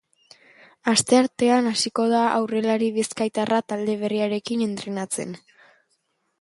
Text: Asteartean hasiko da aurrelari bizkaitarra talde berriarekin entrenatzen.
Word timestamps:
Asteartean 0.91 1.69
hasiko 1.73 2.07
da 2.15 2.23
aurrelari 2.39 2.89
bizkaitarra 2.97 3.63
talde 3.73 3.99
berriarekin 4.03 4.67
entrenatzen. 4.71 5.41